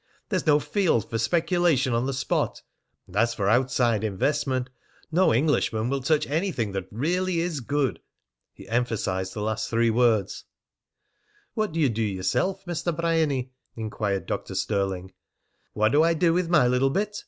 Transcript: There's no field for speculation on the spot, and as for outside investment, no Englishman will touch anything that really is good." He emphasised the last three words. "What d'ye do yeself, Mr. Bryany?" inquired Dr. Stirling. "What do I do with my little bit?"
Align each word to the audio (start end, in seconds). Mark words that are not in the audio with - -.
There's 0.29 0.47
no 0.47 0.59
field 0.59 1.07
for 1.07 1.19
speculation 1.19 1.93
on 1.93 2.07
the 2.07 2.11
spot, 2.13 2.63
and 3.05 3.15
as 3.15 3.35
for 3.35 3.47
outside 3.47 4.03
investment, 4.03 4.71
no 5.11 5.31
Englishman 5.31 5.89
will 5.89 6.01
touch 6.01 6.25
anything 6.25 6.71
that 6.71 6.87
really 6.89 7.39
is 7.39 7.59
good." 7.59 8.01
He 8.51 8.67
emphasised 8.67 9.35
the 9.35 9.43
last 9.43 9.69
three 9.69 9.91
words. 9.91 10.45
"What 11.53 11.71
d'ye 11.73 11.87
do 11.87 12.01
yeself, 12.01 12.65
Mr. 12.65 12.95
Bryany?" 12.97 13.51
inquired 13.75 14.25
Dr. 14.25 14.55
Stirling. 14.55 15.13
"What 15.73 15.91
do 15.91 16.01
I 16.01 16.15
do 16.15 16.33
with 16.33 16.49
my 16.49 16.65
little 16.67 16.89
bit?" 16.89 17.15